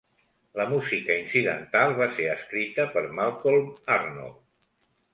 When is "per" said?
2.99-3.07